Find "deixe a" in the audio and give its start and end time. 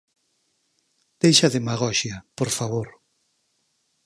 1.21-1.53